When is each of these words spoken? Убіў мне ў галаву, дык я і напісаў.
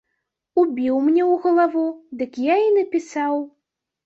Убіў 0.61 0.95
мне 1.09 1.21
ў 1.23 1.33
галаву, 1.43 1.83
дык 2.23 2.31
я 2.53 2.57
і 2.65 2.73
напісаў. 2.79 3.39